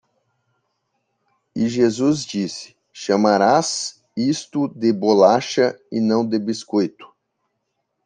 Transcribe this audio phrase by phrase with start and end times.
[1.55, 7.07] E Jesus disse, chamarás isto de bolacha e não de biscoito!